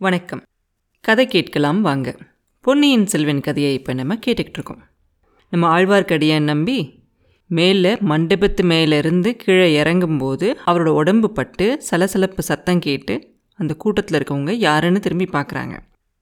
வணக்கம். 0.00 0.42
கதை 1.00 1.26
கேட்கலாம் 1.26 1.80
வாங்க. 1.80 2.16
பொன்னியின் 2.60 3.06
செல்வன் 3.06 3.40
கதையை 3.40 3.74
இப்போ 3.74 3.92
நம்ம 3.92 4.14
கேட்டுக்கிட்டு 4.14 4.58
இருக்கோம் 4.58 4.82
நம்ம 5.50 5.80
ஆழ்வார்க்கடியான் 5.80 6.42
நம்பி 6.42 7.06
மேலே 7.46 7.94
மண்டபத்து 7.94 8.62
மேலேருந்து 8.62 9.30
கீழே 9.30 9.82
இறங்கும்போது 9.82 10.56
அவரோட 10.66 10.86
உடம்பு 10.86 11.30
பட்டு 11.30 11.76
சலசலப்பு 11.82 12.42
சத்தம் 12.42 12.78
கேட்டு 12.78 13.36
அந்த 13.54 13.74
கூட்டத்தில் 13.74 14.20
இருக்கவங்க 14.20 14.50
யாருன்னு 14.50 15.00
திரும்பி 15.00 15.24
பார்க்குறாங்க 15.32 15.76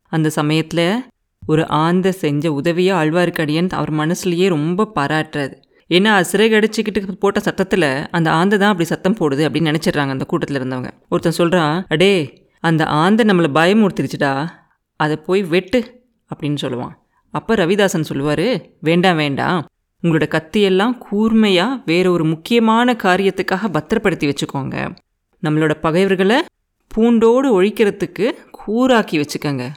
அந்த 0.09 0.31
சமயத்தில் 0.31 1.03
ஒரு 1.47 1.69
ஆந்த 1.69 2.13
செஞ்ச 2.13 2.53
உதவியை 2.53 2.97
ஆழ்வார்க்கடியான் 2.97 3.71
அவர் 3.71 3.95
மனசுலேயே 3.95 4.49
ரொம்ப 4.49 4.89
பாராட்டுறது 4.95 5.53
ஏன்னா 5.91 6.21
சிறை 6.21 6.53
கடிச்சிக்கிட்டு 6.53 7.13
போட்ட 7.13 7.41
சத்தத்தில் 7.41 8.07
அந்த 8.11 8.31
ஆந்தை 8.31 8.59
தான் 8.59 8.69
அப்படி 8.69 8.89
சத்தம் 8.89 9.15
போடுது 9.15 9.45
அப்படின்னு 9.47 9.75
நினச்சிடுறாங்க 9.75 10.09
அந்த 10.09 10.25
கூட்டத்தில் 10.25 10.63
இருந்தவங்க. 10.63 10.91
ஒருத்தன் 11.09 11.33
சொல்கிறான் 11.33 11.85
அடே 11.89 12.45
அந்த 12.61 12.86
ஆந்தை 12.86 13.27
நம்மளை 13.27 13.48
பயமுறுத்திருச்சுடா 13.54 14.48
அதை 14.96 15.16
போய் 15.16 15.42
வெட்டு 15.42 16.09
அப்படின்னு 16.34 16.56
சொல்லுவான். 16.60 16.95
அப்போ 17.30 17.55
ரவிதாசன் 17.55 18.09
சொல்லுவார் 18.10 18.66
வேண்டாம் 18.80 19.16
வேண்டாம். 19.16 19.69
உங்களோட 20.02 20.27
கத்தியெல்லாம் 20.37 20.98
கூர்மையாக 20.98 21.83
வேற 21.87 22.11
ஒரு 22.11 22.24
முக்கியமான 22.24 22.92
காரியத்துக்காக 22.92 23.69
பத்திரப்படுத்தி 23.69 24.27
வச்சுக்கோங்க. 24.27 24.97
நம்மளோட 25.42 25.74
பகைவர்களை 25.80 26.42
பூண்டோடு 26.88 27.62
ஒழிக்கிறதுக்கு 27.62 28.30
கூராக்கி 28.50 29.19
வச்சுக்கோங்க. 29.19 29.70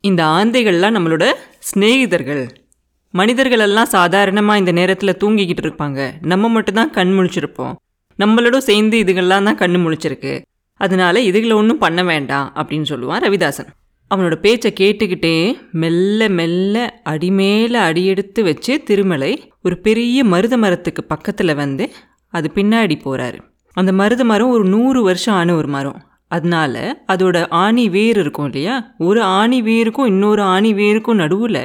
இந்த 0.00 0.24
ஆந்தைகள்லாம் 0.24 0.96
நம்மளோட 0.96 1.32
சிநேகிதர்கள். 1.74 2.48
மனிதர்களெல்லாம் 3.10 3.86
சாதாரணமாக 3.86 4.58
இந்த 4.58 4.72
நேரத்தில் 4.72 5.16
தூங்கிக்கிட்டு 5.16 5.64
இருப்பாங்க. 5.66 6.12
நம்ம 6.22 6.48
மட்டும்தான் 6.48 6.90
கண் 6.90 7.18
முழிச்சிருப்போம். 7.18 7.74
நம்மளோட 8.18 8.58
சேர்ந்து 8.58 9.02
இதுகள்லாம் 9.02 9.42
தான் 9.42 9.58
கண்ணு 9.58 9.80
முழிச்சிருக்கு. 9.84 10.42
அதனால 10.80 11.20
இதுகளை 11.28 11.54
ஒன்றும் 11.56 11.82
பண்ண 11.84 12.00
வேண்டாம் 12.04 12.48
அப்படின்னு 12.56 12.88
சொல்லுவான் 12.92 13.24
ரவிதாசன். 13.26 13.70
அவனோட 14.10 14.36
பேச்சை 14.44 14.70
கேட்டுக்கிட்டே 14.80 15.34
மெல்ல 15.72 16.28
மெல்ல 16.38 16.76
அடிமேல 17.10 17.74
அடியெடுத்து 17.88 18.40
வச்சு 18.42 18.72
திருமலை 18.82 19.32
ஒரு 19.62 19.76
பெரிய 19.78 20.24
மருத 20.24 20.54
மரத்துக்கு 20.56 21.02
பக்கத்தில் 21.04 21.54
வந்து 21.54 21.84
அது 22.34 22.48
பின்னாடி 22.54 22.96
போகிறாரு 23.04 23.38
அந்த 23.76 23.90
மருத 23.92 24.22
மரம் 24.24 24.50
ஒரு 24.50 24.64
நூறு 24.64 25.00
வருஷம் 25.02 25.34
ஆன 25.34 25.54
ஒரு 25.54 25.68
மரம். 25.68 25.98
அதனால 26.30 26.74
அதோட 27.12 27.36
ஆணி 27.62 27.84
வேர் 27.88 28.18
இருக்கும் 28.18 28.48
இல்லையா? 28.48 28.74
ஒரு 28.98 29.20
ஆணி 29.38 29.58
வேருக்கும் 29.62 30.10
இன்னொரு 30.12 30.42
ஆணி 30.54 30.70
வேருக்கும் 30.74 31.20
நடுவில் 31.22 31.62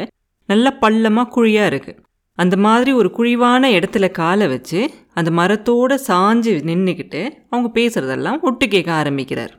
நல்ல 0.50 0.68
பள்ளமாக 0.82 1.32
குழியாக 1.36 1.70
இருக்குது 1.72 2.00
அந்த 2.38 2.56
மாதிரி 2.58 2.92
ஒரு 2.92 3.12
குழிவான 3.12 3.70
இடத்துல 3.70 4.06
காலை 4.12 4.48
வச்சு 4.48 4.80
அந்த 5.14 5.30
மரத்தோட 5.32 5.94
சாஞ்சு 6.08 6.54
நின்றுக்கிட்டு 6.70 7.22
அவங்க 7.50 7.68
பேசுகிறதெல்லாம் 7.74 8.40
ஒட்டு 8.42 8.68
கேட்க 8.68 8.92
ஆரம்பிக்கிறார். 8.92 9.54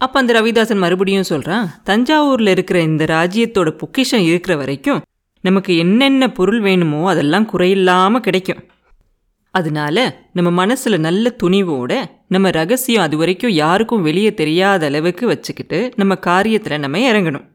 அப்போ 0.00 0.16
அந்த 0.20 0.32
ரவிதாசன் 0.38 0.82
மறுபடியும் 0.84 1.30
சொல்கிறான் 1.32 1.68
தஞ்சாவூரில் 1.84 2.52
இருக்கிற 2.54 2.78
இந்த 2.80 3.04
ராஜ்யத்தோட 3.04 3.70
பொக்கிஷம் 3.70 4.24
இருக்கிற 4.30 4.56
வரைக்கும் 4.56 5.00
நமக்கு 5.44 5.72
என்னென்ன 5.76 6.28
பொருள் 6.32 6.60
வேணுமோ 6.60 7.00
அதெல்லாம் 7.08 7.46
குறையில்லாமல் 7.52 8.24
கிடைக்கும். 8.26 8.62
அதனால 9.54 9.96
நம்ம 10.32 10.50
மனசில் 10.50 10.96
நல்ல 11.00 11.34
துணிவோட 11.42 11.92
நம்ம 12.28 12.50
ரகசியம் 12.50 13.02
அது 13.02 13.16
வரைக்கும் 13.16 13.50
யாருக்கும் 13.50 14.02
வெளியே 14.02 14.34
தெரியாத 14.34 14.86
அளவுக்கு 14.86 15.26
வச்சுக்கிட்டு 15.26 15.78
நம்ம 15.96 16.14
காரியத்தில் 16.26 16.82
நம்ம 16.84 16.98
இறங்கணும். 16.98 17.46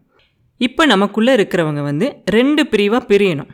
இப்போ 0.57 0.85
நமக்குள்ளே 0.85 1.35
இருக்கிறவங்க 1.35 1.81
வந்து 1.81 2.07
ரெண்டு 2.25 2.67
பிரிவாக 2.67 3.07
பிரியணும். 3.11 3.51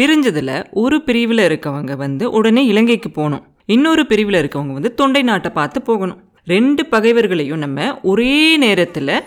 பிரிஞ்சதில் 0.00 0.66
ஒரு 0.72 1.02
பிரிவில் 1.02 1.38
இருக்கவங்க 1.38 1.96
வந்து 1.96 2.30
உடனே 2.30 2.64
இலங்கைக்கு 2.64 3.10
போகணும். 3.10 3.46
இன்னொரு 3.64 4.06
பிரிவில் 4.06 4.48
இருக்கவங்க 4.48 4.72
வந்து 4.72 4.94
தொண்டை 4.94 5.22
நாட்டை 5.22 5.50
பார்த்து 5.50 5.82
போகணும். 5.82 6.32
ரெண்டு 6.44 6.86
பகைவர்களையும் 6.86 7.58
நம்ம 7.58 8.00
ஒரே 8.00 8.56
நேரத்தில் 8.56 9.22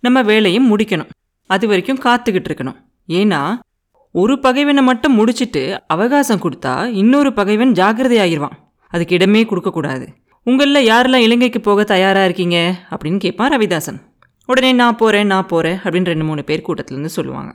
நம்ம 0.00 0.22
வேலையும் 0.22 0.76
முடிக்கணும். 0.76 1.08
அது 1.46 1.66
வரைக்கும் 1.66 2.00
காத்துக்கிட்டு 2.00 2.44
இருக்கணும். 2.48 2.76
ஏன்னா 3.08 3.58
ஒரு 4.12 4.38
பகைவனை 4.38 4.82
மட்டும் 4.82 5.14
முடிச்சிட்டு 5.14 5.82
அவகாசம் 5.86 6.40
கொடுத்தா 6.40 6.84
இன்னொரு 6.84 7.32
பகைவன் 7.32 7.72
ஜாக்கிரதை 7.72 8.38
அதுக்கு 8.88 9.14
இடமே 9.14 9.44
கொடுக்கக்கூடாது. 9.44 10.08
உங்களில் 10.44 10.88
யாரெல்லாம் 10.88 11.16
இலங்கைக்கு 11.16 11.60
போக 11.60 11.84
தயாராக 11.84 12.24
இருக்கீங்க? 12.24 12.78
அப்படின்னு 12.90 13.18
கேட்பான் 13.18 13.52
ரவிதாசன். 13.52 14.00
உடனே 14.46 14.72
நான் 14.72 14.96
போகிறேன் 14.96 15.26
நான் 15.26 15.46
போகிறேன் 15.46 15.76
அப்படின்னு 15.76 16.04
ரெண்டு 16.04 16.24
மூணு 16.24 16.44
பேர் 16.44 16.62
கூட்டத்துலேருந்து 16.68 17.04
சொல்லுவாங்க. 17.04 17.52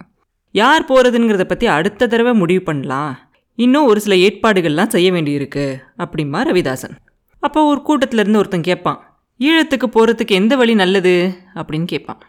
யார் 0.59 0.87
போகிறதுங்கிறத 0.89 1.43
பற்றி 1.47 1.65
அடுத்த 1.75 2.07
தடவை 2.11 2.33
முடிவு 2.41 2.61
பண்ணலாம். 2.67 3.13
இன்னும் 3.57 3.87
ஒரு 3.89 3.99
சில 4.05 4.15
ஏற்பாடுகள்லாம் 4.25 4.93
செய்ய 4.95 5.07
வேண்டியிருக்கு 5.11 5.65
அப்படிம்பா 6.03 6.39
ரவிதாசன். 6.49 6.95
அப்போ 7.43 7.59
ஒரு 7.71 7.79
கூட்டத்திலேருந்து 7.87 8.39
ஒருத்தன் 8.41 8.67
கேட்பான் 8.69 8.99
ஈழத்துக்கு 9.39 9.87
போகிறதுக்கு 9.95 10.33
எந்த 10.41 10.53
வழி 10.55 10.73
நல்லது? 10.81 11.15
அப்படின்னு 11.59 11.87
கேட்பான் 11.93 12.21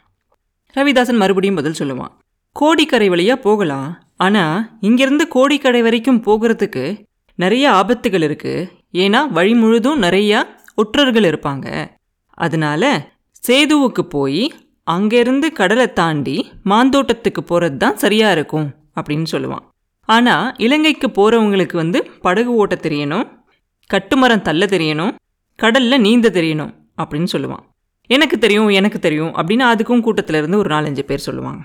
ரவிதாசன் 0.76 1.20
மறுபடியும் 1.22 1.58
பதில் 1.60 1.78
சொல்லுவான் 1.80 2.12
கோடிக்கரை 2.56 3.08
வழியாக 3.12 3.44
போகலாம். 3.46 3.88
ஆனால் 4.24 4.56
இங்கேருந்து 4.86 5.24
கோடிக்கரை 5.36 5.80
வரைக்கும் 5.86 6.22
போகிறதுக்கு 6.26 6.84
நிறைய 7.38 7.64
ஆபத்துகள் 7.80 8.24
இருக்குது 8.28 8.68
ஏன்னா 9.02 9.20
வழி 9.36 9.54
முழுதும் 9.54 10.02
நிறையா 10.06 10.38
ஒற்றர்கள் 10.82 11.28
இருப்பாங்க. 11.30 11.66
அதனால 12.38 12.82
சேதுவுக்கு 13.42 14.02
போய் 14.16 14.42
அங்கேருந்து 14.94 15.46
கடலை 15.60 15.86
தாண்டி 15.92 16.36
மாந்தோட்டத்துக்கு 16.64 17.42
போகிறது 17.46 17.76
தான் 17.76 17.96
சரியாக 17.96 18.34
இருக்கும் 18.36 18.68
அப்படின்னு 19.00 19.26
சொல்லுவான். 19.32 19.64
ஆனால் 20.08 20.54
இலங்கைக்கு 20.56 21.08
போகிறவங்களுக்கு 21.08 21.76
வந்து 21.76 22.10
படகு 22.20 22.52
ஓட்ட 22.54 22.76
தெரியணும் 22.82 23.26
கட்டுமரம் 23.90 24.46
தள்ள 24.48 24.66
தெரியணும் 24.66 25.12
கடலில் 25.58 26.04
நீந்த 26.06 26.28
தெரியணும் 26.30 26.72
அப்படின்னு 27.02 27.28
சொல்லுவான். 27.32 27.64
எனக்கு 28.10 28.38
தெரியும் 28.38 28.68
எனக்கு 28.68 28.98
தெரியும் 28.98 29.34
அப்படின்னு 29.34 29.64
அதுக்கும் 29.72 30.00
கூட்டத்தில் 30.00 30.36
இருந்து 30.36 30.58
ஒரு 30.58 30.70
நாலஞ்சு 30.74 31.02
பேர் 31.02 31.26
சொல்லுவாங்க. 31.28 31.62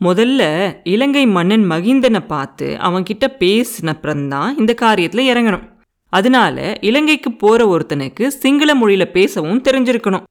முதல்ல 0.00 0.42
இலங்கை 0.84 1.26
மன்னன் 1.26 1.64
மகிந்தனை 1.70 2.20
பார்த்து 2.26 2.76
அவன்கிட்ட 2.80 3.26
பேசினப்புறம்தான் 3.42 4.58
இந்த 4.58 4.74
காரியத்தில் 4.80 5.28
இறங்கணும். 5.32 5.66
அதனால 6.12 6.76
இலங்கைக்கு 6.80 7.32
போகிற 7.32 7.62
ஒருத்தனுக்கு 7.72 8.26
சிங்கள 8.42 8.74
மொழியில் 8.74 9.12
பேசவும் 9.12 9.62
தெரிஞ்சிருக்கணும். 9.62 10.26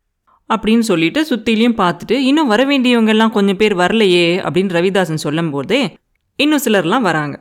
அப்படின்னு 0.53 0.85
சொல்லிட்டு 0.89 1.21
சுற்றிலையும் 1.29 1.77
பார்த்துட்டு 1.81 2.15
இன்னும் 2.29 2.47
வர 2.47 2.61
வேண்டியவங்கெல்லாம் 2.65 3.33
கொஞ்சம் 3.37 3.59
பேர் 3.61 3.75
வரலையே 3.75 4.25
அப்படின்னு 4.45 4.75
ரவிதாசன் 4.77 5.23
சொல்லும் 5.25 5.49
போதே 5.49 5.81
இன்னும் 6.39 6.63
சிலர்லாம் 6.65 7.07
வராங்க. 7.09 7.35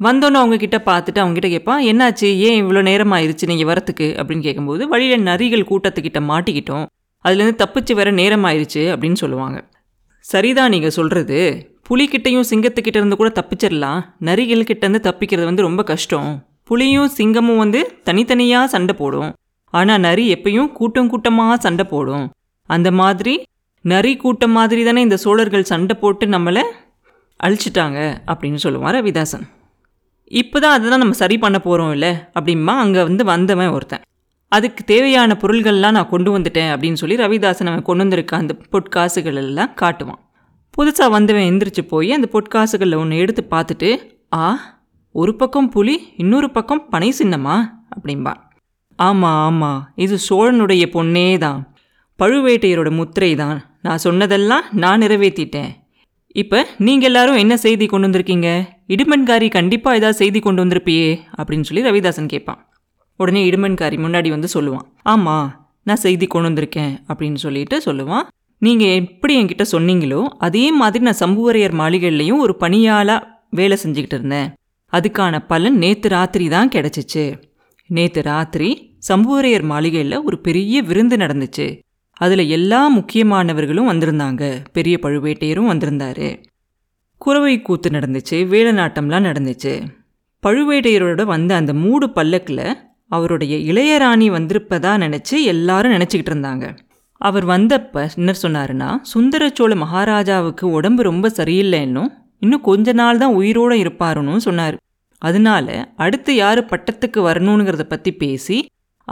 வந்தோன்னே 0.00 0.38
அவங்க 0.40 0.56
கிட்ட 0.56 0.78
பார்த்துட்டு 0.86 1.20
அவங்க 1.22 1.36
கிட்ட 1.38 1.48
கேட்பான் 1.48 1.80
என்னாச்சு? 1.84 2.28
ஏன் 2.48 2.58
இவ்வளோ 2.64 2.82
நேரம் 2.82 3.12
ஆயிடுச்சு 3.12 3.46
நீங்கள் 3.46 3.68
வரத்துக்கு? 3.70 4.06
அப்படின்னு 4.20 4.40
கேட்கும்போது 4.40 4.88
வழியில் 4.88 5.24
நரிகள் 5.24 5.68
கூட்டத்துக்கிட்ட 5.70 6.20
மாட்டிக்கிட்டோம். 6.30 6.86
அதுலேருந்து 7.24 7.60
தப்பிச்சு 7.62 7.94
வர 7.94 8.10
நேரம் 8.10 8.44
ஆயிடுச்சு 8.44 8.82
அப்படின்னு 8.92 9.18
சொல்லுவாங்க. 9.22 9.58
சரிதான் 10.24 10.70
நீங்கள் 10.70 10.94
சொல்கிறது 10.98 11.40
புலிக்கிட்டையும் 11.90 12.48
சிங்கத்துக்கிட்ட 12.50 12.98
இருந்து 13.00 13.16
கூட 13.16 13.32
தப்பிச்சிடலாம் 13.40 14.00
நரிகள் 14.20 14.68
கிட்டேருந்து 14.70 15.00
தப்பிக்கிறது 15.08 15.44
வந்து 15.44 15.62
ரொம்ப 15.62 15.82
கஷ்டம். 15.82 16.30
புலியும் 16.64 17.10
சிங்கமும் 17.18 17.56
வந்து 17.56 17.80
தனித்தனியாக 18.04 18.66
சண்டை 18.66 18.94
போடும். 18.98 19.30
ஆனால் 19.74 20.00
நரி 20.00 20.24
எப்பயும் 20.34 20.68
கூட்டம் 20.72 21.08
கூட்டமாக 21.08 21.56
சண்டை 21.56 21.84
போடும். 21.90 22.26
அந்த 22.74 22.88
மாதிரி 23.00 23.34
நரி 23.84 24.12
கூட்டம் 24.22 24.56
மாதிரி 24.58 24.80
தானே 24.88 25.00
இந்த 25.06 25.16
சோழர்கள் 25.24 25.70
சண்டை 25.70 25.94
போட்டு 26.02 26.26
நம்மளை 26.34 26.62
அழிச்சிட்டாங்க 27.40 27.98
அப்படின்னு 28.30 28.58
சொல்லுவான் 28.64 28.94
ரவிதாசன். 28.96 29.44
இப்போ 30.40 30.56
தான் 30.62 30.74
அதுதான் 30.76 31.02
நம்ம 31.02 31.16
சரி 31.20 31.36
பண்ண 31.44 31.58
போகிறோம் 31.66 31.92
இல்லை? 31.96 32.10
அப்படிமா 32.38 32.74
அங்கே 32.84 33.02
வந்து 33.08 33.24
வந்தவன் 33.32 33.74
ஒருத்தன். 33.76 34.02
அதுக்கு 34.52 34.82
தேவையான 34.90 35.36
பொருள்கள்லாம் 35.42 35.96
நான் 35.96 36.12
கொண்டு 36.14 36.30
வந்துட்டேன் 36.36 36.70
அப்படின்னு 36.74 37.00
சொல்லி 37.02 37.16
ரவிதாசன் 37.22 37.70
அவன் 37.70 37.86
கொண்டு 37.88 38.04
வந்திருக்க 38.04 38.42
அந்த 38.42 38.54
பொட்காசுகள் 38.74 39.38
எல்லாம் 39.44 39.72
காட்டுவான். 39.82 40.20
புதுசாக 40.74 41.14
வந்தவன் 41.16 41.48
எந்திரிச்சு 41.50 41.82
போய் 41.92 42.10
அந்த 42.16 42.28
பொட்காசுகளில் 42.34 43.00
ஒன்று 43.02 43.22
எடுத்து 43.24 43.44
பார்த்துட்டு 43.54 43.90
ஆ 44.42 44.44
ஒரு 45.14 45.32
பக்கம் 45.40 45.70
புலி 45.74 45.96
இன்னொரு 46.22 46.48
பக்கம் 46.56 46.82
பனை 46.92 47.10
சின்னமா? 47.20 47.56
அப்படிம்பான் 47.94 48.40
ஆமாம் 48.98 49.40
ஆமாம் 49.48 49.80
இது 50.04 50.14
சோழனுடைய 50.28 50.84
பொண்ணே 50.96 51.26
தான். 51.38 51.60
பழுவேட்டையரோட 52.18 52.90
முத்திரை 52.90 53.34
தான் 53.34 53.58
நான் 53.86 54.02
சொன்னதெல்லாம் 54.04 54.64
நான் 54.84 55.02
நிறைவேற்றிட்டேன் 55.04 55.70
இப்போ 56.34 56.58
நீங்கள் 56.86 57.08
எல்லாரும் 57.08 57.40
என்ன 57.42 57.54
செய்தி 57.56 57.86
கொண்டு 57.86 58.06
வந்திருக்கீங்க? 58.08 58.48
இடுமன்காரி 58.94 59.48
கண்டிப்பாக 59.48 59.98
ஏதாவது 60.00 60.18
செய்தி 60.22 60.40
கொண்டு 60.40 60.60
வந்திருப்பியே 60.64 61.08
அப்படின்னு 61.38 61.66
சொல்லி 61.68 61.84
ரவிதாசன் 61.88 62.32
கேட்பான். 62.32 62.60
உடனே 63.16 63.40
இடுமன்காரி 63.50 63.96
முன்னாடி 64.04 64.28
வந்து 64.34 64.48
சொல்லுவான். 64.54 64.86
ஆமாம் 65.12 65.48
நான் 65.82 66.02
செய்தி 66.06 66.26
கொண்டு 66.26 66.48
வந்திருக்கேன் 66.48 66.92
அப்படின்னு 67.08 67.38
சொல்லிட்டு 67.44 67.76
சொல்லுவான். 67.86 68.26
நீங்கள் 68.62 68.94
எப்படி 69.02 69.34
என்கிட்ட 69.40 69.64
சொன்னீங்களோ 69.72 70.20
அதே 70.46 70.64
மாதிரி 70.80 71.04
நான் 71.04 71.22
சம்புவரையர் 71.24 71.74
மாளிகையிலையும் 71.82 72.44
ஒரு 72.44 72.54
பணியாளாக 72.62 73.26
வேலை 73.50 73.76
செஞ்சுக்கிட்டு 73.82 74.18
இருந்தேன். 74.18 74.48
அதுக்கான 74.92 75.38
பலன் 75.52 75.76
நேற்று 75.84 76.08
ராத்திரி 76.08 76.48
தான் 76.48 76.72
கிடச்சிச்சு. 76.76 77.24
நேற்று 77.90 78.22
ராத்திரி 78.22 78.70
சம்புவரையர் 79.08 79.66
மாளிகையில் 79.72 80.24
ஒரு 80.24 80.36
பெரிய 80.46 80.82
விருந்து 80.82 81.16
நடந்துச்சு. 81.16 81.66
அதில் 82.18 82.44
எல்லா 82.48 82.80
முக்கியமானவர்களும் 82.96 83.90
வந்திருந்தாங்க. 83.90 84.42
பெரிய 84.72 84.98
பழுவேட்டையரும் 85.02 85.70
வந்திருந்தாரு. 85.72 86.28
குறவை 87.20 87.62
கூத்து 87.62 87.90
நடந்துச்சு 87.90 88.36
வேலநாட்டம்லாம் 88.52 89.28
நடந்துச்சு. 89.30 89.72
பழுவேட்டையரோட 90.42 91.22
வந்த 91.24 91.54
அந்த 91.54 91.72
மூடு 91.74 92.10
பல்லக்கில் 92.10 92.66
அவருடைய 93.10 93.54
இளையராணி 93.72 94.26
வந்திருப்பதா 94.36 94.92
நினச்சி 95.04 95.36
எல்லாரும் 95.44 95.92
நினச்சிக்கிட்டு 95.92 96.32
இருந்தாங்க. 96.32 96.76
அவர் 97.20 97.46
வந்தப்ப 97.46 98.08
என்ன 98.16 98.32
சொன்னாருன்னா 98.42 98.90
சுந்தரச்சோழ 99.14 99.76
மகாராஜாவுக்கு 99.76 100.64
உடம்பு 100.70 101.02
ரொம்ப 101.02 101.28
சரியில்லைன்னும் 101.28 102.10
இன்னும் 102.40 102.60
கொஞ்ச 102.60 102.92
நாள் 102.92 103.18
தான் 103.18 103.34
உயிரோடு 103.34 103.76
இருப்பாருன்னு 103.76 104.36
சொன்னார். 104.36 104.76
அதனால 105.22 105.68
அடுத்து 105.96 106.32
யார் 106.34 106.60
பட்டத்துக்கு 106.64 107.20
வரணுங்கிறத 107.20 107.82
பற்றி 107.82 108.12
பேசி 108.12 108.58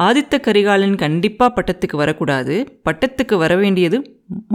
ஆதித்த 0.01 0.41
கரிகாலன் 0.41 0.97
கண்டிப்பாக 0.97 1.51
பட்டத்துக்கு 1.57 1.97
வரக்கூடாது. 1.97 2.55
பட்டத்துக்கு 2.85 3.37
வர 3.37 3.57
வேண்டியது 3.57 3.99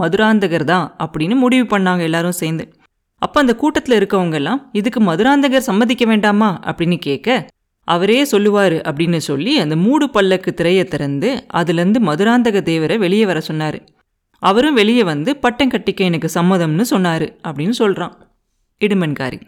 மதுராந்தகர் 0.00 0.64
தான் 0.64 0.96
அப்படின்னு 0.98 1.34
முடிவு 1.34 1.78
பண்ணாங்க 1.78 2.00
எல்லாரும் 2.00 2.32
சேர்ந்து. 2.32 2.64
அப்போ 3.18 3.40
அந்த 3.40 3.54
கூட்டத்தில் 3.54 3.98
இருக்கவங்க 3.98 4.32
எல்லாம் 4.32 4.68
இதுக்கு 4.72 5.00
மதுராந்தகர் 5.00 5.68
சம்மதிக்க 5.70 6.04
வேண்டாமா? 6.04 6.60
அப்படின்னு 6.64 6.98
கேட்க 6.98 7.46
அவரே 7.88 8.24
சொல்லுவார் 8.24 8.72
அப்படின்னு 8.72 9.16
சொல்லி 9.16 9.58
அந்த 9.58 9.76
மூடு 9.76 10.10
பல்லக்கு 10.10 10.54
திரையை 10.54 10.84
திறந்து 10.84 11.44
அதுலேருந்து 11.54 12.00
மதுராந்தக 12.00 12.60
தேவரை 12.70 12.98
வெளியே 12.98 13.26
வர 13.26 13.40
சொன்னார். 13.40 13.78
அவரும் 14.38 14.74
வெளியே 14.74 15.02
வந்து 15.04 15.36
பட்டம் 15.36 15.70
கட்டிக்க 15.70 15.96
எனக்கு 15.96 16.28
சம்மதம்னு 16.34 16.80
சொன்னார் 16.80 17.26
அப்படின்னு 17.48 17.70
சொல்கிறான் 17.70 18.14
இடுமன்காரி 18.80 19.40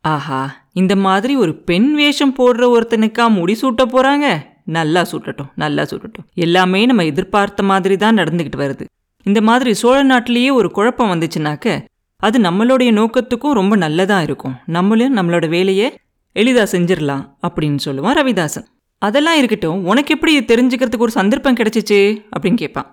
ஆஹா 0.00 0.40
இந்த 0.72 0.96
மாதிரி 0.96 1.36
ஒரு 1.36 1.52
பெண் 1.54 1.94
வேஷம் 1.94 2.34
போடுற 2.38 2.62
ஒருத்தனுக்கா 2.74 3.24
முடிசூட்ட 3.36 3.82
போகிறாங்க 3.84 4.26
நல்லா 4.66 5.02
சூட்டட்டும் 5.10 5.50
நல்லா 5.54 5.82
சுடட்டும் 5.84 6.26
எல்லாமே 6.34 6.86
நம்ம 6.86 7.04
எதிர்பார்த்த 7.04 7.62
மாதிரி 7.62 7.96
தான் 7.96 8.18
நடந்துக்கிட்டு 8.18 8.60
வருது. 8.64 8.84
இந்த 9.22 9.40
மாதிரி 9.40 9.74
சோழ 9.74 10.02
நாட்டிலேயே 10.02 10.50
ஒரு 10.50 10.70
குழப்பம் 10.70 11.12
வந்துச்சுனாக்க 11.12 11.82
அது 12.16 12.38
நம்மளுடைய 12.40 12.90
நோக்கத்துக்கும் 12.92 13.52
ரொம்ப 13.52 13.76
நல்லதாக 13.76 14.22
இருக்கும். 14.22 14.54
நம்மளும் 14.66 15.16
நம்மளோட 15.16 15.48
வேலையை 15.48 15.96
எளிதாக 16.32 16.78
செஞ்சிடலாம் 16.78 17.24
அப்படின்னு 17.46 17.78
சொல்லுவான் 17.84 18.18
ரவிதாசன். 18.20 18.66
அதெல்லாம் 18.98 19.38
இருக்கட்டும் 19.38 19.84
உனக்கு 19.84 20.14
எப்படி 20.14 20.38
தெரிஞ்சுக்கிறதுக்கு 20.40 21.06
ஒரு 21.06 21.10
சந்தர்ப்பம் 21.10 21.54
கிடைச்சிச்சு? 21.54 22.18
அப்படின்னு 22.34 22.54
கேட்பான். 22.54 22.88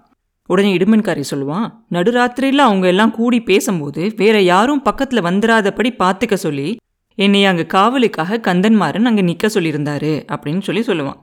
உடனே 0.46 0.78
இடுமன்காரி 0.78 1.24
சொல்லுவான் 1.32 1.68
நடுராத்திரியில் 1.92 2.68
அவங்க 2.68 2.88
எல்லாம் 2.88 3.12
கூடி 3.12 3.42
பேசும்போது 3.42 4.14
வேற 4.16 4.42
யாரும் 4.42 4.82
பக்கத்தில் 4.82 5.24
வந்துடாதபடி 5.24 5.92
பார்த்துக்க 6.04 6.34
சொல்லி 6.34 6.78
என்னை 7.16 7.46
அங்கே 7.46 7.66
காவலுக்காக 7.66 8.40
கந்தன்மாரன் 8.48 9.06
அங்கே 9.06 9.22
நிற்க 9.22 9.48
சொல்லியிருந்தாரு 9.48 10.14
அப்படின்னு 10.34 10.62
சொல்லி 10.62 10.82
சொல்லுவான். 10.88 11.20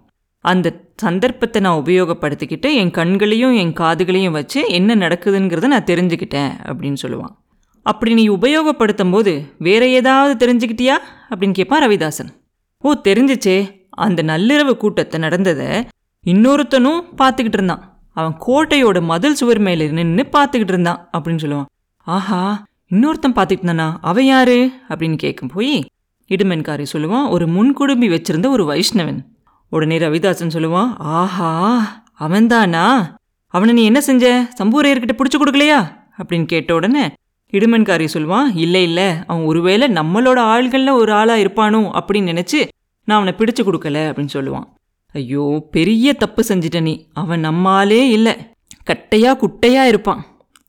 அந்த 0.48 0.68
சந்தர்ப்பத்தை 0.96 1.60
நான் 1.62 1.82
உபயோகப்படுத்திக்கிட்டு 1.82 2.68
என் 2.74 2.90
கண்களையும் 2.90 3.54
என் 3.54 3.72
காதுகளையும் 3.72 4.30
வச்சு 4.30 4.60
என்ன 4.68 4.94
நடக்குதுங்கிறத 4.94 5.66
நான் 5.66 5.88
தெரிஞ்சுக்கிட்டேன் 5.90 6.50
அப்படின்னு 6.64 6.96
சொல்லுவான். 7.02 7.34
அப்படி 7.82 8.14
நீ 8.14 8.28
உபயோகப்படுத்தும் 8.28 9.10
போது 9.10 9.32
வேற 9.58 9.82
ஏதாவது 9.88 10.32
தெரிஞ்சுக்கிட்டியா? 10.44 10.96
அப்படின்னு 11.30 11.52
கேட்பான் 11.52 11.82
ரவிதாசன். 11.82 12.30
ஓ 12.78 12.94
தெரிஞ்சிச்சே. 13.04 13.56
அந்த 13.90 14.22
நள்ளிரவு 14.22 14.74
கூட்டத்தை 14.76 15.20
நடந்ததை 15.20 15.86
இன்னொருத்தனும் 16.26 17.00
பார்த்துக்கிட்டு 17.18 17.56
இருந்தான். 17.58 17.82
அவன் 18.12 18.36
கோட்டையோட 18.46 19.02
மதில் 19.02 19.34
சுவர் 19.34 19.58
மேலே 19.58 19.86
நின்று 19.88 20.24
பார்த்துக்கிட்டு 20.32 20.72
இருந்தான் 20.74 21.08
அப்படின்னு 21.12 21.42
சொல்லுவான். 21.44 21.68
ஆஹா 22.04 22.64
இன்னொருத்தன் 22.90 23.36
பார்த்துக்கிட்டு 23.36 23.66
இருந்தானா? 23.66 23.88
அவன் 24.00 24.24
யாரு? 24.24 24.70
அப்படின்னு 24.88 25.16
கேட்கும் 25.16 25.50
போய் 25.54 25.74
இடுமென்காரி 26.28 26.86
சொல்லுவான் 26.92 27.30
ஒரு 27.30 27.46
முன்குடும்பி 27.46 28.08
வச்சிருந்த 28.14 28.48
ஒரு 28.48 28.64
வைஷ்ணவன். 28.64 29.20
உடனே 29.70 29.98
ரவிதாசன் 29.98 30.54
சொல்லுவான் 30.54 30.94
ஆஹா 30.96 31.80
அவன்தானா? 32.20 33.16
அவனை 33.46 33.74
நீ 33.74 33.84
என்ன 33.84 34.00
செஞ்ச? 34.00 34.48
சம்பூரையர்கிட்ட 34.62 35.08
பிடிச்சி 35.16 35.36
கொடுக்கலையா? 35.36 35.96
அப்படின்னு 36.18 36.44
கேட்ட 36.44 36.74
உடனே 36.74 37.06
இடுமன்காரி 37.50 38.08
சொல்லுவான் 38.12 38.44
இல்லை 38.54 38.82
இல்லை 38.82 39.12
அவன் 39.26 39.44
ஒருவேளை 39.44 39.88
நம்மளோட 39.88 40.38
ஆள்களில் 40.54 40.90
ஒரு 40.90 41.12
ஆளாக 41.12 41.40
இருப்பானோ? 41.40 42.00
அப்படின்னு 42.00 42.42
நினச்சி 42.42 42.68
நான் 43.04 43.20
அவனை 43.20 43.34
பிடிச்சு 43.38 43.66
கொடுக்கல 43.66 44.00
அப்படின்னு 44.08 44.28
சொல்லுவான். 44.32 44.64
ஐயோ 45.12 45.68
பெரிய 45.70 46.12
தப்பு 46.12 46.44
செஞ்சிட்ட 46.48 46.82
நீ. 46.82 47.08
அவன் 47.12 47.40
நம்மாலே 47.40 48.08
இல்லை. 48.08 48.36
கட்டையா 48.90 49.32
குட்டையா 49.34 49.84
இருப்பான். 49.84 50.24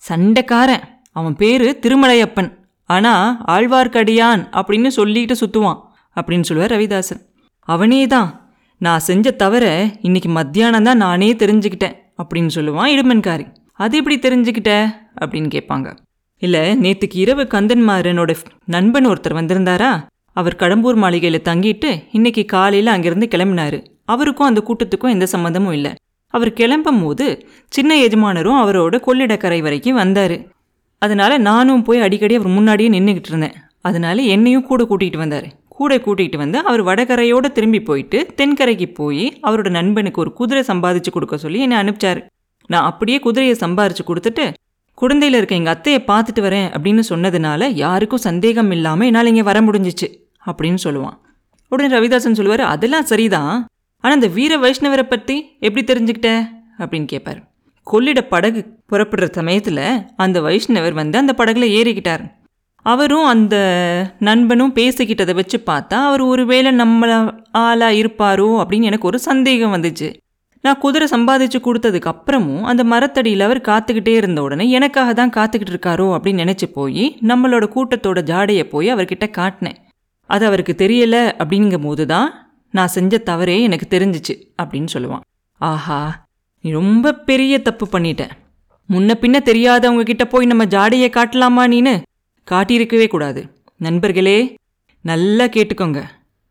சண்டைக்காரன். 0.10 0.84
அவன் 1.12 1.36
பேரு 1.36 1.80
திருமலையப்பன். 1.82 2.54
ஆனால் 2.86 3.38
ஆழ்வார்க்கடியான் 3.48 4.48
அப்படின்னு 4.52 4.88
சொல்லிட்டு 4.88 5.34
சுற்றுவான் 5.34 5.80
அப்படின்னு 6.16 6.42
சொல்லுவார் 6.42 6.80
ரவிதாசன். 6.80 7.22
அவனே 7.60 8.08
தான். 8.08 8.49
நான் 8.80 9.00
செஞ்ச 9.00 9.32
தவிர 9.32 9.92
இன்னைக்கு 10.02 10.30
மத்தியானம் 10.30 10.84
தான் 10.84 10.98
நானே 10.98 11.34
தெரிஞ்சுக்கிட்டேன் 11.34 11.96
அப்படின்னு 12.24 12.50
சொல்லுவான் 12.56 12.92
இடுமன்காரி. 12.96 13.46
அது 13.74 13.98
எப்படி 13.98 14.20
தெரிஞ்சுக்கிட்ட? 14.20 14.96
அப்படின்னு 15.22 15.50
கேட்பாங்க. 15.56 15.98
இல்லை 16.38 16.78
நேற்றுக்கு 16.78 17.16
இரவு 17.16 17.44
கந்தன்மாரனோட 17.44 18.36
நண்பன் 18.66 19.08
ஒருத்தர் 19.08 19.34
வந்திருந்தாரா? 19.34 20.08
அவர் 20.34 20.56
கடம்பூர் 20.60 20.96
மாளிகையில் 20.96 21.42
தங்கிட்டு 21.42 22.04
இன்னைக்கு 22.12 22.46
காலையில் 22.46 22.94
அங்கேருந்து 22.94 23.32
கிளம்பினாரு. 23.36 23.86
அவருக்கும் 24.06 24.48
அந்த 24.48 24.64
கூட்டத்துக்கும் 24.68 25.10
எந்த 25.10 25.28
சம்மந்தமும் 25.32 25.72
இல்லை. 25.72 25.92
அவர் 26.28 26.54
கிளம்பும் 26.54 27.04
போது 27.04 27.48
சின்ன 27.70 27.96
எஜமானரும் 27.96 28.62
அவரோட 28.64 29.02
கொள்ளிடக்கரை 29.08 29.62
வரைக்கும் 29.62 29.96
வந்தார். 29.96 30.40
அதனால் 30.98 31.42
நானும் 31.42 31.84
போய் 31.84 32.00
அடிக்கடி 32.00 32.36
அவர் 32.36 32.48
முன்னாடியே 32.48 32.90
நின்றுக்கிட்டு 32.90 33.28
இருந்தேன். 33.28 33.54
அதனால 33.82 34.22
என்னையும் 34.22 34.64
கூட 34.64 34.84
கூட்டிகிட்டு 34.84 35.18
வந்தார். 35.18 35.48
கூட 35.80 35.94
கூட்டிகிட்டு 36.06 36.38
வந்து 36.44 36.58
அவர் 36.70 36.82
வடகரையோடு 36.90 37.50
திரும்பி 37.58 37.80
போயிட்டு 37.90 38.20
தென்கரைக்கு 38.40 38.88
போய் 39.00 39.26
அவரோட 39.48 39.70
நண்பனுக்கு 39.78 40.22
ஒரு 40.24 40.32
குதிரை 40.40 40.64
சம்பாதிச்சு 40.72 41.12
கொடுக்க 41.16 41.38
சொல்லி 41.44 41.60
என்னை 41.66 41.78
அனுப்பிச்சார். 41.82 42.22
நான் 42.74 42.88
அப்படியே 42.90 43.20
குதிரையை 43.26 43.56
சம்பாரிச்சு 43.62 44.04
கொடுத்துட்டு 44.10 44.46
குழந்தையில் 45.02 45.38
இருக்க 45.38 45.54
எங்கள் 45.60 45.76
அத்தையை 45.76 46.00
பார்த்துட்டு 46.10 46.42
வரேன் 46.46 46.68
அப்படின்னு 46.76 47.04
சொன்னதுனால 47.10 47.70
யாருக்கும் 47.84 48.26
சந்தேகம் 48.28 48.72
இல்லாமல் 48.76 49.08
என்னால் 49.10 49.32
இங்கே 49.32 49.46
வர 49.50 49.60
முடிஞ்சிச்சு 49.68 50.08
அப்படின்னு 50.50 50.80
சொல்லுவான். 50.86 51.18
உடனே 51.72 51.90
ரவிதாசன் 51.96 52.38
சொல்லுவார் 52.40 52.64
அதெல்லாம் 52.74 53.08
சரிதான். 53.12 53.54
ஆனால் 54.04 54.18
அந்த 54.18 54.30
வீர 54.38 54.54
வைஷ்ணவரை 54.64 55.06
பற்றி 55.08 55.38
எப்படி 55.66 55.84
தெரிஞ்சுக்கிட்ட? 55.92 56.32
அப்படின்னு 56.82 57.08
கேட்பார் 57.14 57.40
கொள்ளிட 57.88 58.20
படகு 58.34 58.62
புறப்படுற 58.92 59.28
சமயத்தில் 59.38 59.86
அந்த 60.24 60.38
வைஷ்ணவர் 60.48 60.96
வந்து 61.00 61.18
அந்த 61.22 61.34
படகுல 61.40 61.68
ஏறிக்கிட்டார். 61.78 62.24
அவரும் 62.86 63.26
அந்த 63.26 63.56
நண்பனும் 64.20 64.74
பேசிக்கிட்டதை 64.74 65.34
வச்சு 65.36 65.58
பார்த்தா 65.70 65.98
அவர் 66.08 66.22
ஒருவேளை 66.22 66.72
நம்மள 66.76 67.12
ஆளாக 67.64 68.00
இருப்பாரோ 68.02 68.50
அப்படின்னு 68.62 68.90
எனக்கு 68.92 69.08
ஒரு 69.08 69.20
சந்தேகம் 69.20 69.74
வந்துச்சு. 69.76 70.10
நான் 70.64 70.80
குதிரை 70.80 71.08
சம்பாதிச்சு 71.12 71.60
கொடுத்ததுக்கு 71.66 72.10
அப்புறமும் 72.12 72.64
அந்த 72.64 72.84
மரத்தடியில் 72.84 73.46
அவர் 73.48 73.62
காத்துக்கிட்டே 73.68 74.14
இருந்த 74.22 74.42
உடனே 74.42 74.66
எனக்காக 74.70 75.14
தான் 75.14 75.36
காத்துக்கிட்டு 75.38 75.74
இருக்காரோ 75.76 76.08
அப்படின்னு 76.16 76.44
நினச்சி 76.46 76.68
போய் 76.74 77.06
நம்மளோட 77.22 77.68
கூட்டத்தோட 77.76 78.22
ஜாடையை 78.32 78.64
போய் 78.64 78.94
அவர்கிட்ட 78.94 79.28
காட்டினேன். 79.40 79.78
அது 80.30 80.44
அவருக்கு 80.46 80.74
தெரியலை 80.78 81.22
அப்படிங்கும் 81.42 81.86
போது 81.88 82.06
தான் 82.06 82.28
நான் 82.74 82.94
செஞ்ச 82.96 83.18
தவறே 83.30 83.56
எனக்கு 83.62 83.86
தெரிஞ்சிச்சு 83.96 84.34
அப்படின்னு 84.62 84.90
சொல்லுவான். 84.94 85.24
ஆஹா 85.62 86.02
நீ 86.64 86.70
ரொம்ப 86.72 87.14
பெரிய 87.30 87.54
தப்பு 87.60 87.88
பண்ணிட்டேன் 87.92 88.34
முன்ன 88.90 89.16
பின்ன 89.22 89.38
தெரியாதவங்க 89.50 90.04
கிட்ட 90.04 90.26
போய் 90.26 90.46
நம்ம 90.46 90.64
ஜாடையை 90.66 91.10
காட்டலாமா 91.10 91.64
நீனு? 91.74 91.94
காட்டியிருக்கவே 92.52 93.08
கூடாது. 93.08 93.42
நண்பர்களே 93.86 94.40
நல்லா 95.06 95.46
கேட்டுக்கோங்க. 95.56 96.00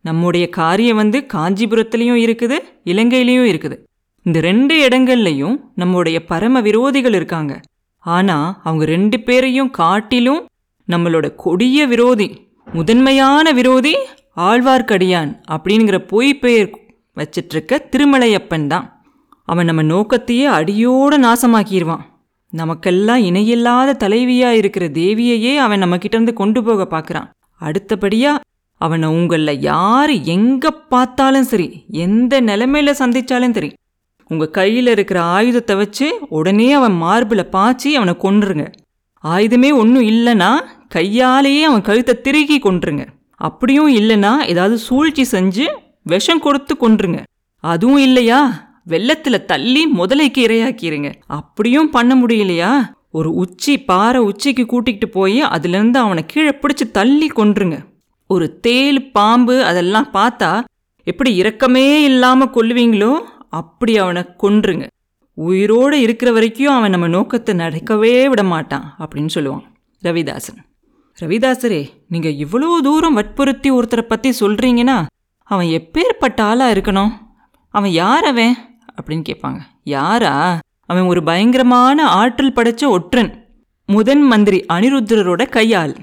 நம்முடைய 0.05 0.45
காரியம் 0.59 1.01
வந்து 1.03 1.19
காஞ்சிபுரத்துலேயும் 1.35 2.21
இருக்குது 2.25 2.57
இலங்கையிலையும் 2.93 3.49
இருக்குது. 3.53 3.77
இந்த 4.27 4.39
ரெண்டு 4.41 4.75
இடங்கள்லையும் 4.89 5.57
நம்முடைய 5.75 6.19
பரம 6.31 6.61
விரோதிகள் 6.61 7.17
இருக்காங்க. 7.19 7.55
ஆனால் 8.05 8.49
அவங்க 8.65 8.85
ரெண்டு 8.95 9.17
பேரையும் 9.21 9.71
காட்டிலும் 9.81 10.43
நம்மளோட 10.89 11.27
கொடிய 11.45 11.87
விரோதி 11.87 12.29
முதன்மையான 12.67 13.53
விரோதி 13.53 13.95
ஆழ்வார்க்கடியான் 14.49 15.31
அப்படிங்கிற 15.55 15.97
பொய் 16.13 16.31
பெயர் 16.43 16.71
வச்சிட்ருக்க 17.17 17.79
திருமலையப்பன் 17.93 18.67
தான். 18.67 18.87
அவன் 19.49 19.69
நம்ம 19.69 19.83
நோக்கத்தையே 19.93 20.47
அடியோடு 20.59 21.17
நாசமாக்கிடுவான் 21.19 22.05
நமக்கெல்லாம் 22.53 23.23
இணையில்லாத 23.29 23.97
தலைவியாக 24.05 24.59
இருக்கிற 24.61 24.85
தேவியையே 25.01 25.53
அவன் 25.65 25.83
நம்மக்கிட்டேருந்து 25.83 26.33
கொண்டு 26.33 26.61
போக 26.65 26.87
பார்க்குறான். 26.95 27.29
அடுத்தபடியாக 27.61 28.43
அவனை 28.81 29.09
உங்களில் 29.09 29.63
யார் 29.71 30.13
எங்கே 30.35 30.71
பார்த்தாலும் 30.93 31.49
சரி 31.51 31.69
எந்த 32.05 32.41
நிலைமையில 32.41 32.95
சந்திச்சாலும் 33.01 33.55
சரி 33.57 33.71
உங்கள் 34.31 34.55
கையில் 34.59 34.91
இருக்கிற 34.95 35.19
ஆயுதத்தை 35.37 35.75
வச்சு 35.77 36.07
உடனே 36.29 36.69
அவன் 36.73 36.97
மார்பில் 37.05 37.51
பாய்ச்சி 37.55 37.91
அவனை 37.99 38.15
கொன்றுருங்க. 38.25 38.67
ஆயுதமே 39.25 39.71
ஒன்றும் 39.83 40.09
இல்லைன்னா 40.13 40.51
கையாலேயே 40.89 41.63
அவன் 41.63 41.87
கழுத்தை 41.89 42.15
திருகி 42.27 42.59
கொன்றுருங்க. 42.59 43.05
அப்படியும் 43.41 43.91
இல்லைன்னா 43.97 44.33
ஏதாவது 44.53 44.79
சூழ்ச்சி 44.79 45.25
செஞ்சு 45.33 45.67
விஷம் 46.13 46.45
கொடுத்து 46.47 46.75
கொன்றுங்க 46.75 47.21
அதுவும் 47.65 48.03
இல்லையா? 48.07 48.41
வெள்ளத்தில் 48.93 49.47
தள்ளி 49.51 49.83
முதலைக்கு 49.99 50.41
இரையாக்கிடுங்க 50.47 51.09
அப்படியும் 51.39 51.91
பண்ண 51.97 52.13
முடியலையா? 52.21 52.71
ஒரு 53.19 53.31
உச்சி 53.43 53.75
பாறை 53.91 54.21
உச்சிக்கு 54.29 54.65
கூட்டிகிட்டு 54.73 55.09
போய் 55.17 55.41
அதுலேருந்து 55.55 55.99
அவனை 56.05 56.23
கீழே 56.33 56.53
பிடிச்சி 56.63 56.85
தள்ளி 56.99 57.29
கொன்றுங்க. 57.39 57.77
ஒரு 58.31 58.47
தேல் 58.67 59.01
பாம்பு 59.17 59.57
அதெல்லாம் 59.71 60.09
பார்த்தா 60.19 60.51
எப்படி 61.07 61.31
இரக்கமே 61.41 61.87
இல்லாமல் 62.11 62.55
கொல்லுவீங்களோ 62.57 63.13
அப்படி 63.61 63.93
அவனை 64.05 64.23
கொன்றுங்க. 64.43 64.87
உயிரோடு 65.39 65.97
இருக்கிற 66.07 66.29
வரைக்கும் 66.37 66.75
அவன் 66.77 66.95
நம்ம 66.95 67.09
நோக்கத்தை 67.17 67.53
நடக்கவே 67.65 68.15
விட 68.33 68.43
மாட்டான் 68.53 68.87
அப்படின்னு 69.03 69.35
சொல்லுவான் 69.35 69.65
ரவிதாசன். 70.03 70.59
ரவிதாசரே 71.19 71.83
நீங்கள் 72.15 72.39
இவ்வளோ 72.45 72.71
தூரம் 72.87 73.17
வற்புறுத்தி 73.19 73.71
ஒருத்தரை 73.77 74.05
பற்றி 74.13 74.31
சொல்கிறீங்கன்னா 74.41 74.97
அவன் 75.51 75.69
எப்பேற்பட்ட 75.79 76.41
ஆளாக 76.51 76.75
இருக்கணும்? 76.75 77.13
அவன் 77.75 77.93
யார் 78.03 78.27
அவன்? 78.33 78.55
அப்படின்னு 78.99 79.25
கேட்பாங்க. 79.29 79.59
யாரா? 79.83 80.59
அவன் 80.87 81.03
ஒரு 81.03 81.23
பயங்கரமான 81.23 82.09
ஆற்றல் 82.09 82.53
படைச்ச 82.53 82.85
ஒற்றன். 82.85 83.47
முதன் 83.87 84.23
மந்திரி 84.23 84.65
அனிருத்ரரோட 84.73 85.49
கையாள் 85.49 85.97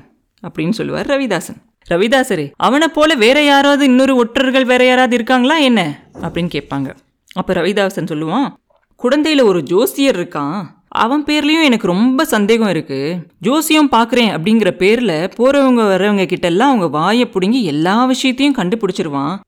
அப்படின்னு 0.44 0.70
சொல்லுவார் 0.70 1.06
ரவிதாசன். 1.06 1.62
ரவிதாசரே 1.90 2.52
அவனை 2.56 2.88
போல 2.88 3.16
வேற 3.16 3.44
யாராவது 3.44 3.86
இன்னொரு 3.86 4.16
ஒற்றர்கள் 4.16 4.66
வேற 4.66 4.86
யாராவது 4.86 5.16
இருக்காங்களா 5.16 5.58
என்ன? 5.58 6.08
அப்படின்னு 6.22 6.50
கேட்பாங்க. 6.56 6.96
அப்போ 7.34 7.54
ரவிதாசன் 7.54 8.12
சொல்லுவான் 8.12 8.48
குழந்தையில 9.04 9.44
ஒரு 9.44 9.64
ஜோசியர் 9.64 10.16
இருக்கான். 10.16 10.64
அவன் 10.88 11.24
பேர்லேயும் 11.24 11.64
எனக்கு 11.64 11.88
ரொம்ப 11.88 12.26
சந்தேகம் 12.26 12.70
இருக்கு. 12.70 13.28
ஜோசியம் 13.40 13.92
பார்க்குறேன் 13.92 14.32
அப்படிங்கிற 14.36 14.72
பேரில் 14.72 15.30
போறவங்க 15.38 15.82
வர்றவங்க 15.92 16.26
கிட்டெல்லாம் 16.26 16.70
அவங்க 16.70 16.88
வாயை 16.88 17.26
பிடுங்கி 17.26 17.64
எல்லா 17.64 18.06
விஷயத்தையும் 18.06 18.56
கண்டுபிடிச்சிருவான். 18.56 19.40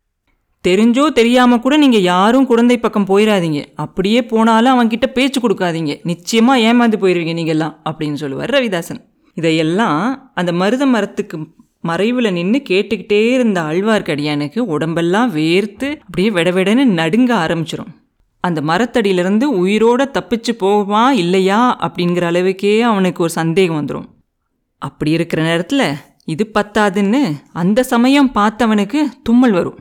தெரிஞ்சோ 0.63 1.03
தெரியாம 1.17 1.57
கூட 1.59 1.77
நீங்க 1.77 1.97
யாரும் 1.97 2.47
குழந்தை 2.49 2.77
பக்கம் 2.79 3.09
போயிடாதீங்க 3.09 3.59
அப்படியே 3.83 4.21
போனாலும் 4.31 4.73
அவன்கிட்ட 4.73 5.07
பேச்சு 5.07 5.39
கொடுக்காதீங்க. 5.41 5.93
நிச்சயமா 6.11 6.53
ஏமாந்து 6.67 6.97
போயிருவீங்க 7.01 7.33
நீங்க 7.33 7.53
எல்லாம் 7.55 7.75
அப்படின்னு 7.89 8.17
சொல்லுவார் 8.23 8.53
ரவிதாசன். 8.55 8.99
இதையெல்லாம் 9.37 10.01
அந்த 10.33 10.51
மருத 10.53 10.85
மரத்துக்கு 10.85 11.37
மறைவில் 11.83 12.35
நின்று 12.37 12.59
கேட்டுக்கிட்டே 12.69 13.21
இருந்த 13.33 13.61
ஆழ்வார்க்கடியானுக்கு 13.61 14.59
உடம்பெல்லாம் 14.75 15.29
வேர்த்து 15.35 15.89
அப்படியே 16.07 16.29
விடவிடன்னு 16.29 16.85
நடுங்க 16.99 17.31
ஆரம்பிச்சிரும். 17.45 17.91
அந்த 18.43 18.59
மரத்தடியிலிருந்து 18.61 19.45
உயிரோட 19.61 20.01
தப்பிச்சு 20.17 20.53
போவா 20.59 21.05
இல்லையா 21.23 21.61
அப்படிங்கிற 21.85 22.25
அளவுக்கே 22.31 22.75
அவனுக்கு 22.91 23.23
ஒரு 23.23 23.33
சந்தேகம் 23.39 23.79
வந்துடும் 23.79 24.07
அப்படி 24.81 25.11
இருக்கிற 25.11 25.41
நேரத்தில் 25.41 25.87
இது 26.33 26.43
பத்தாதுன்னு 26.53 27.21
அந்த 27.53 27.83
சமயம் 27.93 28.31
பார்த்தவனுக்கு 28.35 29.01
தும்மல் 29.23 29.51
வரும். 29.51 29.77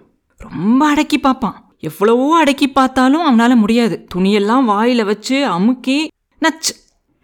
ரொம்ப 0.49 0.83
அடக்கி 0.93 1.19
பார்ப்பான். 1.19 1.57
எவ்வளவோ 1.89 2.27
அடக்கி 2.41 2.67
பார்த்தாலும் 2.69 3.25
அவனால் 3.27 3.61
முடியாது. 3.63 3.97
துணியெல்லாம் 4.15 4.65
வாயில் 4.71 5.09
வச்சு 5.11 5.37
அமுக்கி 5.57 5.99
நச்சு 6.43 6.73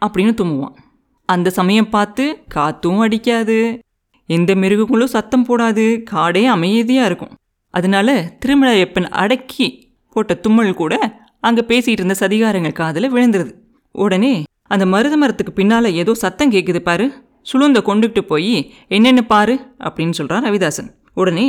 அப்படின்னு 0.02 0.32
தும்முவான். 0.40 0.76
அந்த 1.28 1.48
சமயம் 1.50 1.88
பார்த்து 1.88 2.24
காத்தும் 2.54 3.02
அடிக்காது. 3.06 3.58
எந்த 4.28 4.50
மிருகங்களும் 4.54 5.14
சத்தம் 5.14 5.46
போடாது. 5.48 5.86
காடே 6.12 6.44
அமைதியாக 6.54 7.08
இருக்கும். 7.10 7.34
அதனால 7.74 8.08
திருமலையப்பன் 8.42 9.08
அடக்கி 9.22 9.66
போட்ட 10.16 10.32
தும்மல் 10.34 10.78
கூட 10.80 10.94
அங்கே 11.40 11.62
பேசிகிட்டு 11.68 12.02
இருந்த 12.02 12.16
சதிகாரங்கள் 12.20 12.78
காதில் 12.80 13.12
விழுந்துருது. 13.14 13.52
உடனே 13.94 14.34
அந்த 14.74 14.84
மருத 14.86 15.14
மரத்துக்கு 15.16 15.52
பின்னால் 15.52 15.96
ஏதோ 16.00 16.12
சத்தம் 16.14 16.52
கேட்குது 16.52 16.80
பாரு. 16.88 17.06
சுளுந்த 17.50 17.78
கொண்டுகிட்டு 17.88 18.22
போய் 18.30 18.54
என்னென்னு 18.96 19.22
பாரு 19.32 19.54
அப்படின்னு 19.86 20.16
சொல்கிறான் 20.18 20.44
ரவிதாசன். 20.48 20.90
உடனே 21.20 21.46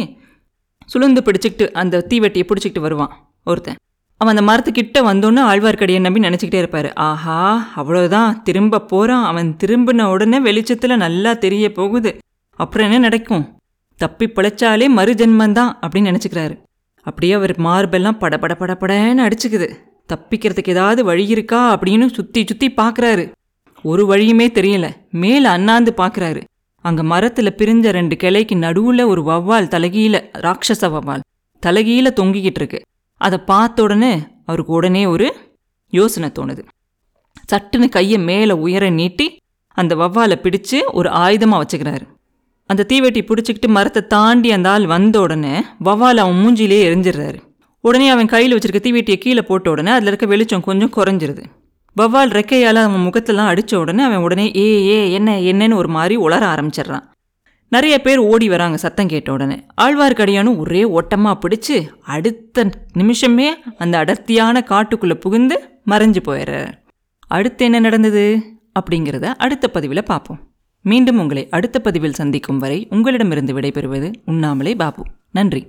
சுளுந்து 0.94 1.22
பிடிச்சிக்கிட்டு 1.22 1.72
அந்த 1.72 2.06
தீவெட்டியை 2.10 2.48
பிடிச்சிக்கிட்டு 2.48 2.80
வருவான் 2.80 3.30
ஒருத்தன். 3.44 3.76
அவன் 4.18 4.38
அந்த 4.38 4.54
மரத்துக்கிட்ட 4.54 5.06
வந்தோன்னு 5.06 5.38
ஆழ்வார்க்கடியை 5.38 6.00
நம்பி 6.00 6.20
நினச்சிக்கிட்டே 6.20 6.54
இருப்பார். 6.54 6.94
ஆஹா 6.94 7.68
அவ்வளோதான் 7.76 8.42
திரும்ப 8.42 8.82
போகிறான் 8.82 9.26
அவன் 9.26 9.56
திரும்பின 9.64 10.04
உடனே 10.04 10.40
வெளிச்சத்தில் 10.40 10.98
நல்லா 10.98 11.34
தெரிய 11.34 11.72
போகுது. 11.72 12.18
அப்புறம் 12.56 12.86
என்ன 12.86 13.00
நடக்கும்? 13.00 13.58
தப்பி 13.98 14.26
பிழைச்சாலே 14.26 14.88
மறுஜென்மந்தான் 14.96 15.72
அப்படின்னு 15.82 16.16
நினச்சிக்கிறாரு. 16.16 16.62
அப்படியே 17.02 17.34
அவர் 17.34 17.60
மார்பெல்லாம் 17.60 18.38
பட 18.38 18.38
பட 18.38 19.04
அடிச்சுக்குது. 19.04 19.74
தப்பிக்கிறதுக்கு 20.14 20.70
ஏதாவது 20.70 21.04
வழி 21.04 21.28
இருக்கா 21.28 21.80
அப்படின்னு 21.80 22.14
சுற்றி 22.14 22.46
சுற்றி 22.48 22.74
பார்க்குறாரு. 22.78 23.32
ஒரு 23.84 24.06
வழியுமே 24.06 24.48
தெரியல. 24.54 24.90
மேலே 25.12 25.46
அண்ணாந்து 25.46 25.94
பார்க்குறாரு. 25.98 26.42
அங்கே 26.88 27.04
மரத்தில் 27.12 27.58
பிரிஞ்ச 27.60 27.86
ரெண்டு 27.98 28.16
கிளைக்கு 28.22 28.56
நடுவில் 28.64 29.04
ஒரு 29.12 29.22
வவ்வால் 29.30 29.70
தலகீழ 29.74 30.16
ராட்சச 30.46 30.90
வவ்வால் 30.96 31.24
தலகீழ 31.64 32.08
தொங்கிக்கிட்டு 32.20 32.62
இருக்கு. 32.62 32.80
அதை 33.22 33.38
பார்த்த 33.52 33.84
உடனே 33.84 34.14
அவருக்கு 34.46 34.74
உடனே 34.74 35.04
ஒரு 35.14 35.28
யோசனை 35.94 36.30
தோணுது. 36.40 36.62
சட்டுன்னு 37.52 37.88
கையை 37.90 38.20
மேலே 38.30 38.54
உயர 38.66 38.90
நீட்டி 39.00 39.28
அந்த 39.78 39.94
வவ்வாலை 39.96 40.38
பிடிச்சு 40.46 40.78
ஒரு 41.00 41.10
ஆயுதமாக 41.24 41.62
வச்சுக்கிறாரு. 41.64 42.06
அந்த 42.70 42.86
தீவெட்டி 42.92 43.22
பிடிச்சிக்கிட்டு 43.30 43.70
மரத்தை 43.78 44.02
தாண்டி 44.08 44.52
அந்த 44.52 44.68
ஆள் 44.70 44.86
வந்த 44.86 45.16
உடனே 45.20 45.56
வவ்வால் 45.88 46.22
அவன் 46.24 46.40
மூஞ்சிலே 46.42 46.80
எரிஞ்சிடுறாரு. 46.90 47.40
உடனே 47.84 48.08
அவன் 48.10 48.32
கையில் 48.34 48.56
வச்சிருக்க 48.56 48.82
தீவெட்டியை 48.86 49.20
கீழே 49.24 49.42
போட்ட 49.42 49.68
உடனே 49.70 49.92
அதில் 49.92 50.10
இருக்க 50.12 50.26
வெளிச்சம் 50.26 50.68
கொஞ்சம் 50.68 50.94
குறைஞ்சிருது. 50.98 51.44
வவ்வால் 52.02 52.32
ரெக்கையால் 52.38 52.74
அவன் 52.74 53.10
முகத்தெல்லாம் 53.10 53.48
அடித்த 53.48 53.80
உடனே 53.80 54.04
அவன் 54.04 54.18
உடனே 54.18 54.52
ஏ 54.56 54.84
ஏ 54.88 55.12
என்ன 55.12 55.40
என்னன்னு 55.40 55.76
ஒரு 55.76 55.88
மாதிரி 55.88 56.18
உளர 56.18 56.46
ஆரம்பிச்சிடுறான். 56.54 57.04
நிறைய 57.70 58.02
பேர் 58.02 58.18
ஓடி 58.18 58.50
வராங்க 58.50 58.78
சத்தம் 58.78 59.08
கேட்ட 59.08 59.32
உடனே. 59.32 59.66
ஆழ்வார்க்கடியானும் 59.82 60.58
ஒரே 60.58 60.84
ஓட்டமாக 60.84 61.48
பிடிச்சு 61.48 61.88
அடுத்த 62.02 62.70
நிமிஷமே 62.94 63.56
அந்த 63.78 63.98
அடர்த்தியான 63.98 64.64
காட்டுக்குள்ளே 64.70 65.14
புகுந்து 65.14 65.70
மறைஞ்சு 65.88 66.18
போயிடுறாரு. 66.28 66.72
அடுத்து 67.28 67.66
என்ன 67.66 67.80
நடந்தது? 67.80 68.44
அப்படிங்கிறத 68.80 69.24
அடுத்த 69.24 69.68
பதிவில் 69.68 70.04
பார்ப்போம். 70.04 70.40
மீண்டும் 70.82 71.20
உங்களை 71.20 71.48
அடுத்த 71.50 71.80
பதிவில் 71.80 72.14
சந்திக்கும் 72.14 72.58
வரை 72.58 72.88
உங்களிடமிருந்து 72.90 73.60
விடைபெறுவது 73.60 74.14
உண்ணாமலே 74.26 74.76
பாபு. 74.76 75.06
நன்றி. 75.32 75.68